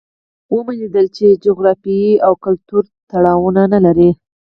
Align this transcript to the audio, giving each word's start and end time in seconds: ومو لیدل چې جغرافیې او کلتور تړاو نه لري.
ومو 0.53 0.71
لیدل 0.79 1.07
چې 1.17 1.27
جغرافیې 1.45 2.09
او 2.25 2.33
کلتور 2.45 2.83
تړاو 3.09 3.47
نه 3.73 3.79
لري. 3.85 4.09